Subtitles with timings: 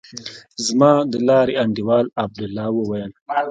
[0.65, 3.11] زما د لارې انډيوال عبدالله وويل.